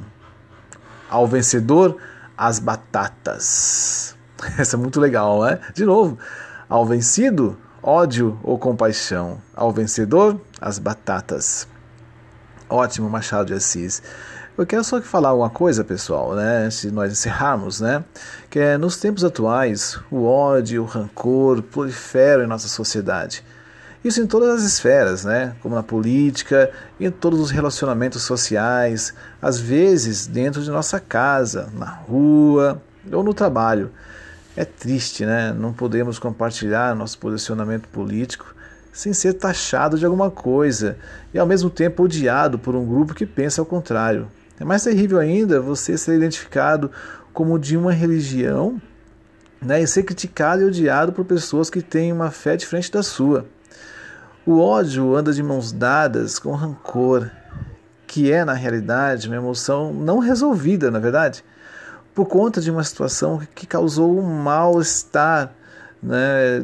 Ao 1.08 1.28
vencedor, 1.28 1.98
as 2.36 2.58
batatas. 2.58 4.16
Essa 4.58 4.78
é 4.78 4.80
muito 4.80 5.00
legal, 5.00 5.44
né? 5.44 5.60
De 5.76 5.86
novo, 5.86 6.18
ao 6.68 6.88
vencido, 6.88 7.56
ódio 7.84 8.40
ou 8.42 8.58
compaixão. 8.58 9.40
Ao 9.56 9.72
vencedor, 9.72 10.42
as 10.60 10.80
batatas. 10.80 11.68
Ótimo, 12.68 13.08
Machado 13.08 13.46
de 13.46 13.54
Assis. 13.54 14.02
Eu 14.60 14.66
quero 14.66 14.84
só 14.84 15.02
falar 15.02 15.34
uma 15.34 15.50
coisa, 15.50 15.86
pessoal, 15.86 16.36
né, 16.36 16.68
de 16.68 16.92
nós 16.92 17.14
encerrarmos, 17.14 17.80
né, 17.80 18.04
que 18.50 18.60
é 18.60 18.78
nos 18.78 18.98
tempos 18.98 19.24
atuais 19.24 19.98
o 20.12 20.26
ódio, 20.26 20.84
o 20.84 20.86
rancor 20.86 21.62
proliferam 21.62 22.44
em 22.44 22.48
nossa 22.48 22.68
sociedade. 22.68 23.42
Isso 24.04 24.20
em 24.22 24.28
todas 24.28 24.50
as 24.50 24.64
esferas, 24.64 25.24
né, 25.24 25.56
como 25.62 25.76
na 25.76 25.82
política, 25.82 26.70
em 27.00 27.10
todos 27.10 27.40
os 27.40 27.52
relacionamentos 27.52 28.24
sociais, 28.24 29.14
às 29.42 29.58
vezes 29.58 30.28
dentro 30.28 30.62
de 30.62 30.70
nossa 30.70 31.00
casa, 31.00 31.70
na 31.74 31.90
rua 31.90 32.82
ou 33.14 33.24
no 33.24 33.34
trabalho. 33.34 33.90
É 34.58 34.66
triste, 34.66 35.26
né? 35.26 35.54
Não 35.54 35.72
podemos 35.72 36.20
compartilhar 36.20 36.94
nosso 36.94 37.18
posicionamento 37.18 37.88
político 37.88 38.54
sem 38.92 39.14
ser 39.14 39.36
taxado 39.36 39.98
de 39.98 40.04
alguma 40.04 40.30
coisa 40.30 40.98
e 41.34 41.40
ao 41.40 41.48
mesmo 41.48 41.70
tempo 41.70 42.04
odiado 42.04 42.60
por 42.60 42.76
um 42.76 42.86
grupo 42.86 43.14
que 43.14 43.26
pensa 43.26 43.62
ao 43.62 43.66
contrário. 43.66 44.28
É 44.60 44.66
mais 44.66 44.84
terrível 44.84 45.20
ainda 45.20 45.62
você 45.62 45.98
ser 45.98 46.16
identificado 46.18 46.92
como 47.32 47.58
de 47.58 47.78
uma 47.78 47.94
religião 47.94 48.82
né, 49.62 49.82
e 49.82 49.88
ser 49.88 50.04
criticado 50.04 50.62
e 50.62 50.66
odiado 50.66 51.14
por 51.14 51.24
pessoas 51.24 51.70
que 51.70 51.82
têm 51.82 52.12
uma 52.12 52.30
fé 52.30 52.58
diferente 52.58 52.92
da 52.92 53.02
sua. 53.02 53.46
O 54.46 54.60
ódio 54.60 55.16
anda 55.16 55.32
de 55.32 55.44
mãos 55.44 55.72
dadas 55.72 56.40
com 56.40 56.52
rancor, 56.54 57.30
que 58.08 58.32
é, 58.32 58.44
na 58.44 58.54
realidade, 58.54 59.28
uma 59.28 59.38
emoção 59.38 59.94
não 59.94 60.20
resolvida, 60.20 60.90
na 60.90 61.00
verdade, 61.00 61.44
por 62.14 62.26
conta 62.26 62.60
de 62.60 62.72
uma 62.72 62.84
situação 62.84 63.40
que 63.54 63.68
causou 63.68 64.20
um 64.20 64.24
mal-estar. 64.24 65.54
Né, 66.02 66.64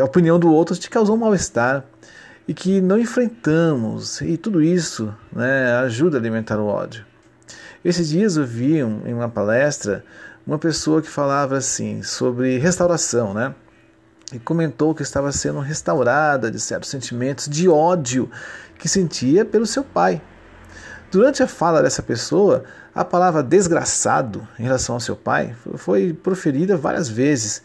a 0.00 0.04
opinião 0.04 0.38
do 0.38 0.50
outro 0.52 0.74
te 0.76 0.90
causou 0.90 1.14
um 1.14 1.18
mal-estar 1.18 1.84
e 2.50 2.52
que 2.52 2.80
não 2.80 2.98
enfrentamos, 2.98 4.20
e 4.22 4.36
tudo 4.36 4.60
isso 4.60 5.14
né, 5.32 5.72
ajuda 5.84 6.16
a 6.16 6.20
alimentar 6.20 6.58
o 6.58 6.66
ódio. 6.66 7.06
Esses 7.84 8.08
dias 8.08 8.36
eu 8.36 8.44
vi 8.44 8.82
um, 8.82 9.06
em 9.06 9.14
uma 9.14 9.28
palestra 9.28 10.04
uma 10.44 10.58
pessoa 10.58 11.00
que 11.00 11.08
falava 11.08 11.56
assim 11.56 12.02
sobre 12.02 12.58
restauração, 12.58 13.32
né? 13.32 13.54
E 14.32 14.40
comentou 14.40 14.96
que 14.96 15.02
estava 15.04 15.30
sendo 15.30 15.60
restaurada 15.60 16.50
de 16.50 16.58
certos 16.58 16.90
sentimentos 16.90 17.46
de 17.46 17.68
ódio 17.68 18.28
que 18.80 18.88
sentia 18.88 19.44
pelo 19.44 19.64
seu 19.64 19.84
pai. 19.84 20.20
Durante 21.08 21.44
a 21.44 21.46
fala 21.46 21.80
dessa 21.80 22.02
pessoa, 22.02 22.64
a 22.92 23.04
palavra 23.04 23.44
desgraçado 23.44 24.46
em 24.58 24.64
relação 24.64 24.96
ao 24.96 25.00
seu 25.00 25.14
pai 25.14 25.54
foi 25.76 26.12
proferida 26.12 26.76
várias 26.76 27.08
vezes. 27.08 27.62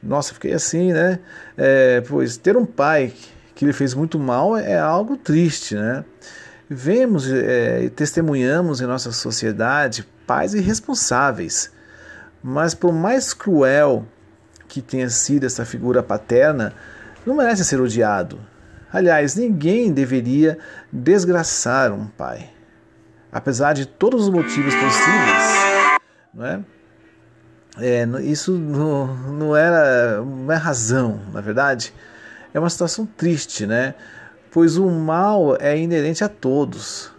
Nossa, 0.00 0.32
fiquei 0.32 0.52
assim, 0.52 0.92
né? 0.92 1.18
É, 1.56 2.00
pois 2.02 2.36
ter 2.36 2.56
um 2.56 2.64
pai 2.64 3.12
que 3.60 3.66
lhe 3.66 3.74
fez 3.74 3.92
muito 3.92 4.18
mal 4.18 4.56
é 4.56 4.78
algo 4.78 5.18
triste, 5.18 5.74
né? 5.74 6.02
Vemos 6.66 7.30
é, 7.30 7.82
e 7.82 7.90
testemunhamos 7.90 8.80
em 8.80 8.86
nossa 8.86 9.12
sociedade 9.12 10.08
pais 10.26 10.54
irresponsáveis, 10.54 11.70
mas 12.42 12.74
por 12.74 12.90
mais 12.90 13.34
cruel 13.34 14.06
que 14.66 14.80
tenha 14.80 15.10
sido 15.10 15.44
essa 15.44 15.66
figura 15.66 16.02
paterna, 16.02 16.72
não 17.26 17.36
merece 17.36 17.62
ser 17.62 17.78
odiado. 17.82 18.40
Aliás, 18.90 19.34
ninguém 19.34 19.92
deveria 19.92 20.56
desgraçar 20.90 21.92
um 21.92 22.06
pai, 22.06 22.48
apesar 23.30 23.74
de 23.74 23.84
todos 23.84 24.22
os 24.22 24.30
motivos 24.30 24.74
possíveis, 24.74 26.00
não 26.32 26.46
é? 26.46 26.60
É, 27.78 28.08
isso 28.22 28.52
não, 28.52 29.14
não, 29.34 29.54
era, 29.54 30.22
não 30.22 30.50
é 30.50 30.56
razão, 30.56 31.20
na 31.30 31.42
verdade 31.42 31.92
é 32.52 32.58
uma 32.58 32.70
situação 32.70 33.06
triste, 33.06 33.66
né? 33.66 33.94
Pois 34.50 34.76
o 34.76 34.88
mal 34.90 35.56
é 35.60 35.78
inerente 35.78 36.24
a 36.24 36.28
todos. 36.28 37.12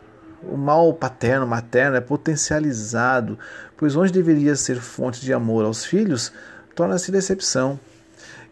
O 0.43 0.57
mal 0.57 0.93
paterno, 0.93 1.47
materno 1.47 1.95
é 1.95 2.01
potencializado, 2.01 3.37
pois 3.77 3.95
onde 3.95 4.11
deveria 4.11 4.55
ser 4.55 4.77
fonte 4.77 5.21
de 5.21 5.31
amor 5.31 5.65
aos 5.65 5.85
filhos, 5.85 6.33
torna-se 6.75 7.11
decepção. 7.11 7.79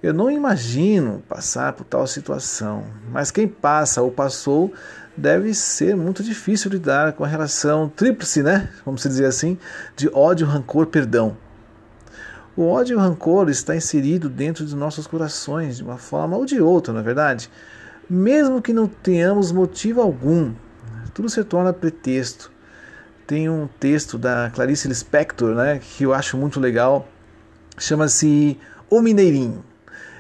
Eu 0.02 0.14
não 0.14 0.32
imagino 0.32 1.22
passar 1.28 1.74
por 1.74 1.84
tal 1.84 2.08
situação, 2.08 2.86
mas 3.12 3.32
quem 3.32 3.48
passa 3.48 4.02
ou 4.02 4.10
passou 4.10 4.72
deve 5.18 5.54
ser 5.54 5.96
muito 5.98 6.24
difícil 6.24 6.72
lidar 6.72 7.14
com 7.14 7.26
a 7.26 7.28
relação 7.28 7.90
tríplice, 7.90 8.42
né? 8.42 8.70
Vamos 8.86 9.04
dizer 9.04 9.26
assim, 9.26 9.58
de 9.98 10.10
ódio, 10.14 10.48
rancor, 10.48 10.88
perdão. 10.88 11.36
O 12.60 12.68
ódio 12.68 12.96
e 12.96 12.98
o 12.98 13.00
rancor 13.00 13.50
está 13.50 13.74
inserido 13.74 14.28
dentro 14.28 14.66
de 14.66 14.76
nossos 14.76 15.08
corações 15.08 15.78
de 15.78 15.84
uma 15.84 15.98
forma 15.98 16.36
ou 16.36 16.46
de 16.46 16.60
outra, 16.60 16.94
na 16.94 17.00
é 17.00 17.04
verdade. 17.04 17.50
Mesmo 18.10 18.62
que 18.62 18.74
não 18.74 18.86
tenhamos 18.86 19.50
motivo 19.50 20.02
algum, 20.02 20.54
tudo 21.14 21.30
se 21.30 21.42
torna 21.46 21.72
pretexto. 21.72 22.52
Tem 23.26 23.48
um 23.48 23.70
texto 23.80 24.18
da 24.18 24.52
Clarice 24.54 24.90
Lispector, 24.90 25.56
né, 25.56 25.80
que 25.80 26.04
eu 26.04 26.14
acho 26.14 26.36
muito 26.36 26.60
legal, 26.60 27.08
chama-se 27.78 28.60
O 28.90 29.02
Mineirinho. 29.02 29.64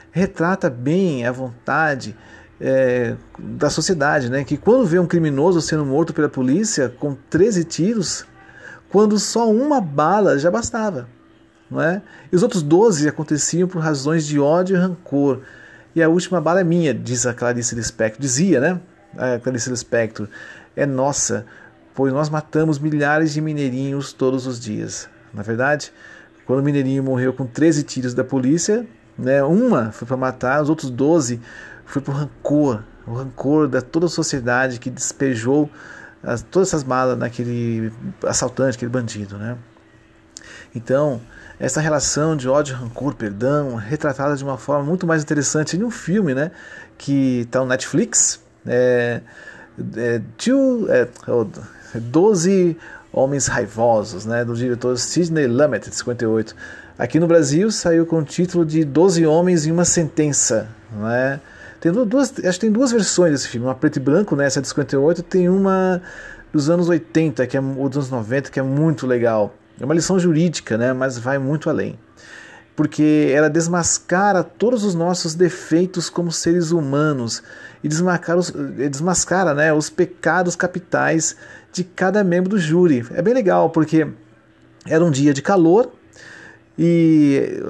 Retrata 0.09 0.69
bem 0.69 1.27
a 1.27 1.33
vontade 1.33 2.15
é, 2.61 3.17
da 3.37 3.69
sociedade, 3.69 4.29
né, 4.29 4.45
que 4.45 4.55
quando 4.55 4.85
vê 4.85 4.97
um 4.97 5.07
criminoso 5.07 5.59
sendo 5.59 5.85
morto 5.85 6.13
pela 6.13 6.29
polícia 6.29 6.87
com 6.87 7.17
13 7.29 7.65
tiros, 7.65 8.25
quando 8.87 9.19
só 9.19 9.51
uma 9.51 9.81
bala 9.81 10.39
já 10.39 10.49
bastava 10.49 11.18
não 11.69 11.81
é? 11.81 12.01
E 12.31 12.35
os 12.35 12.43
outros 12.43 12.61
12 12.61 13.07
aconteciam 13.07 13.67
por 13.67 13.79
razões 13.79 14.25
de 14.25 14.39
ódio 14.39 14.75
e 14.75 14.79
rancor. 14.79 15.41
E 15.95 16.01
a 16.01 16.09
última 16.09 16.39
bala 16.39 16.61
é 16.61 16.63
minha, 16.63 16.93
diz 16.93 17.25
a 17.25 17.33
Clarice 17.33 17.75
Lispector. 17.75 18.21
Dizia, 18.21 18.59
né? 18.59 18.79
A 19.17 19.39
Clarice 19.39 19.69
Lispector. 19.69 20.27
É 20.75 20.85
nossa, 20.85 21.45
pois 21.93 22.13
nós 22.13 22.29
matamos 22.29 22.79
milhares 22.79 23.33
de 23.33 23.41
mineirinhos 23.41 24.13
todos 24.13 24.47
os 24.47 24.59
dias. 24.59 25.09
Na 25.33 25.41
verdade, 25.41 25.91
quando 26.45 26.59
o 26.59 26.63
mineirinho 26.63 27.03
morreu 27.03 27.33
com 27.33 27.45
13 27.45 27.83
tiros 27.83 28.13
da 28.13 28.23
polícia, 28.23 28.87
né, 29.17 29.43
uma 29.43 29.91
foi 29.91 30.07
para 30.07 30.17
matar, 30.17 30.61
os 30.61 30.69
outros 30.69 30.89
12 30.89 31.39
foi 31.85 32.01
por 32.01 32.15
rancor. 32.15 32.83
O 33.05 33.13
rancor 33.13 33.67
da 33.67 33.81
toda 33.81 34.05
a 34.05 34.09
sociedade 34.09 34.79
que 34.79 34.89
despejou 34.89 35.69
as, 36.23 36.41
todas 36.41 36.69
essas 36.69 36.83
malas 36.83 37.17
naquele 37.17 37.91
assaltante, 38.25 38.75
aquele 38.75 38.91
bandido, 38.91 39.37
né? 39.37 39.57
Então, 40.75 41.19
essa 41.59 41.81
relação 41.81 42.35
de 42.35 42.47
ódio, 42.47 42.75
rancor, 42.75 43.13
perdão, 43.15 43.75
retratada 43.75 44.35
de 44.35 44.43
uma 44.43 44.57
forma 44.57 44.85
muito 44.85 45.05
mais 45.05 45.21
interessante 45.21 45.75
em 45.75 45.83
um 45.83 45.91
filme, 45.91 46.33
né? 46.33 46.51
Que 46.97 47.41
está 47.41 47.59
no 47.59 47.65
Netflix. 47.65 48.41
É, 48.65 49.21
é, 49.97 50.21
two, 50.37 50.87
é, 50.89 51.07
12 51.95 52.77
Homens 53.11 53.47
Raivosos, 53.47 54.25
né? 54.25 54.45
Do 54.45 54.55
diretor 54.55 54.97
Sidney 54.97 55.47
Lumet, 55.47 55.89
de 55.89 55.95
58. 55.95 56.55
Aqui 56.97 57.19
no 57.19 57.27
Brasil 57.27 57.69
saiu 57.71 58.05
com 58.05 58.19
o 58.19 58.23
título 58.23 58.65
de 58.65 58.85
Doze 58.85 59.25
Homens 59.25 59.65
e 59.65 59.71
uma 59.71 59.85
Sentença. 59.85 60.69
Não 60.91 61.09
é? 61.09 61.39
tem 61.79 61.91
duas, 61.91 62.33
acho 62.43 62.59
que 62.59 62.65
tem 62.65 62.71
duas 62.71 62.91
versões 62.91 63.31
desse 63.31 63.47
filme, 63.47 63.65
uma 63.65 63.75
preto 63.75 63.97
e 63.97 63.99
branco, 63.99 64.35
né, 64.35 64.45
essa 64.45 64.59
é 64.59 64.61
de 64.61 64.67
58, 64.67 65.23
tem 65.23 65.47
uma 65.47 66.01
dos 66.51 66.69
anos 66.69 66.89
80, 66.89 67.47
que 67.47 67.55
é, 67.55 67.61
ou 67.61 67.87
dos 67.87 67.97
anos 67.97 68.09
90, 68.09 68.51
que 68.51 68.59
é 68.59 68.63
muito 68.63 69.07
legal. 69.07 69.53
É 69.79 69.85
uma 69.85 69.93
lição 69.93 70.19
jurídica, 70.19 70.77
né, 70.77 70.93
mas 70.93 71.17
vai 71.17 71.37
muito 71.37 71.69
além. 71.69 71.97
Porque 72.75 73.31
ela 73.33 73.49
desmascara 73.49 74.43
todos 74.43 74.83
os 74.83 74.95
nossos 74.95 75.35
defeitos 75.35 76.09
como 76.09 76.31
seres 76.31 76.71
humanos 76.71 77.43
e 77.83 77.87
desmascara 77.87 78.39
os, 78.39 78.51
desmascara, 78.51 79.53
né, 79.53 79.73
os 79.73 79.89
pecados 79.89 80.55
capitais 80.55 81.35
de 81.71 81.83
cada 81.83 82.23
membro 82.23 82.49
do 82.49 82.57
júri. 82.57 83.05
É 83.11 83.21
bem 83.21 83.33
legal, 83.33 83.69
porque 83.69 84.07
era 84.85 85.03
um 85.03 85.11
dia 85.11 85.33
de 85.33 85.41
calor, 85.41 85.91
e 86.81 87.61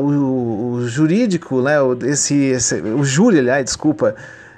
o, 0.00 0.76
o 0.76 0.88
jurídico, 0.88 1.60
né, 1.60 1.74
esse, 2.06 2.34
esse, 2.34 2.80
o 2.80 3.04
júri, 3.04 3.38
aliás, 3.38 3.62
desculpa, 3.62 4.14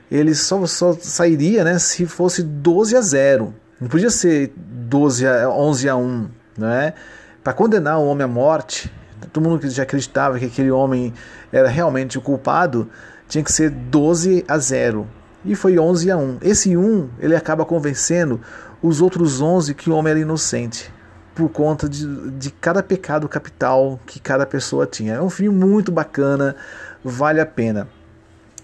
ele 0.09 0.33
só, 0.33 0.65
só 0.65 0.93
sairia 0.93 1.65
né, 1.65 1.77
se 1.81 2.07
fosse 2.07 2.41
12 2.45 2.97
a 2.97 3.01
0. 3.01 3.53
Não 3.81 3.89
podia 3.89 4.09
ser 4.09 4.53
12 4.57 5.27
a 5.27 5.51
11 5.51 5.89
a 5.89 5.97
1, 5.97 6.29
né? 6.57 6.95
Para 7.43 7.53
condenar 7.53 7.99
o 7.99 8.07
homem 8.07 8.25
à 8.25 8.29
morte, 8.29 8.93
todo 9.33 9.43
mundo 9.43 9.61
que 9.61 9.69
já 9.71 9.83
acreditava 9.83 10.39
que 10.39 10.47
aquele 10.47 10.71
homem 10.71 11.13
era 11.53 11.69
realmente 11.69 12.19
o 12.19 12.21
culpado, 12.21 12.89
tinha 13.29 13.43
que 13.43 13.53
ser 13.53 13.71
12 13.71 14.45
a 14.49 14.59
0. 14.59 15.07
E 15.45 15.55
foi 15.55 15.79
11 15.79 16.11
a 16.11 16.17
1. 16.17 16.39
Esse 16.43 16.77
1, 16.77 17.11
ele 17.21 17.37
acaba 17.37 17.65
convencendo 17.65 18.41
os 18.83 19.01
outros 19.01 19.41
11 19.41 19.75
que 19.75 19.91
o 19.91 19.95
homem 19.95 20.11
era 20.11 20.21
inocente 20.21 20.93
por 21.35 21.51
conta 21.51 21.89
de, 21.89 22.31
de 22.33 22.51
cada 22.51 22.83
pecado 22.83 23.29
capital 23.29 24.01
que 24.07 24.19
cada 24.19 24.47
pessoa 24.47 24.87
tinha. 24.87 25.15
É 25.15 25.23
um 25.23 25.31
filme 25.31 25.57
muito 25.57 25.93
bacana, 25.93 26.57
vale 27.05 27.41
a 27.41 27.47
pena, 27.47 27.87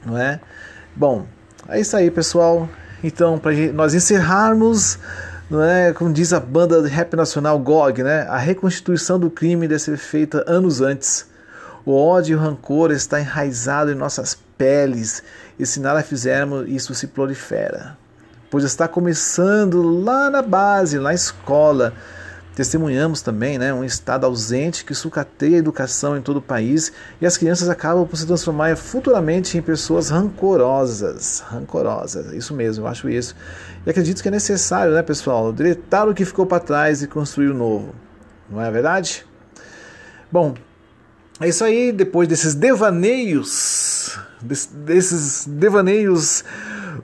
não 0.05 0.17
é? 0.17 0.41
Bom, 0.97 1.27
é 1.69 1.79
isso 1.79 1.97
aí, 1.97 2.11
pessoal. 2.11 2.69
Então, 3.05 3.39
para 3.39 3.53
nós 3.73 3.95
encerrarmos, 3.95 4.99
não 5.53 5.63
é, 5.63 5.93
como 5.93 6.11
diz 6.11 6.33
a 6.33 6.41
banda 6.41 6.81
de 6.81 6.89
rap 6.89 7.15
nacional 7.15 7.59
GOG, 7.59 8.03
né? 8.03 8.23
A 8.23 8.39
reconstituição 8.39 9.19
do 9.19 9.31
crime 9.31 9.69
deve 9.69 9.83
ser 9.83 9.99
feita 9.99 10.43
anos 10.47 10.81
antes. 10.81 11.27
O 11.85 11.95
ódio 11.95 12.33
e 12.33 12.37
o 12.37 12.39
rancor 12.39 12.91
está 12.91 13.21
enraizado 13.21 13.93
em 13.93 13.95
nossas 13.95 14.35
peles 14.57 15.23
e 15.59 15.67
se 15.67 15.79
nada 15.79 16.03
fizermos, 16.03 16.67
isso 16.69 16.95
se 16.95 17.07
prolifera. 17.07 17.99
Pois 18.51 18.65
está 18.65 18.89
começando 18.89 19.83
lá 19.83 20.31
na 20.31 20.41
base, 20.41 20.99
na 20.99 21.13
escola 21.13 21.93
Testemunhamos 22.55 23.23
também 23.23 23.57
né, 23.59 23.73
um 23.73 23.83
Estado 23.83 24.27
ausente 24.27 24.85
que 24.85 24.95
sucateia 24.95 25.57
a 25.57 25.59
educação 25.59 26.17
em 26.17 26.21
todo 26.21 26.37
o 26.37 26.43
país 26.43 26.93
e 27.21 27.25
as 27.25 27.39
crianças 27.39 27.69
acabam 27.69 28.07
por 28.07 28.17
se 28.17 28.27
transformar 28.27 28.77
futuramente 28.77 29.57
em 29.57 29.63
pessoas 29.63 30.11
rancorosas. 30.11 31.41
Rancorosas, 31.41 32.33
isso 32.33 32.53
mesmo, 32.53 32.85
eu 32.85 32.89
acho 32.89 33.09
isso. 33.09 33.35
E 33.87 33.91
acredito 33.91 34.23
que 34.23 34.29
é 34.29 34.31
necessário, 34.31 34.93
né, 34.93 35.03
pessoal, 35.03 35.53
deletar 35.53 36.09
o 36.09 36.15
que 36.15 36.25
ficou 36.25 36.45
para 36.45 36.61
trás 36.61 37.03
e 37.03 37.07
construir 37.07 37.49
o 37.49 37.55
novo. 37.55 37.95
Não 38.51 38.61
é 38.61 38.71
verdade? 38.71 39.25
Bom, 40.31 40.55
é 41.41 41.49
isso 41.49 41.65
aí. 41.65 41.91
Depois 41.91 42.29
desses 42.29 42.55
devaneios, 42.55 44.19
desses 44.41 45.47
devaneios 45.47 46.45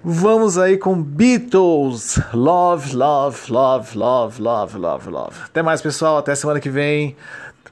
Vamos 0.05 0.59
aí 0.59 0.77
com 0.77 1.03
Beatles. 1.03 2.21
Love, 2.33 2.95
love, 2.95 3.51
love, 3.51 3.97
love, 3.97 4.41
love, 4.43 4.79
love, 4.79 5.11
love. 5.11 5.37
Até 5.45 5.63
mais, 5.63 5.81
pessoal. 5.81 6.19
Até 6.19 6.35
semana 6.35 6.61
que 6.61 6.71
vem. 6.71 7.17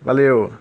Valeu. 0.03 0.53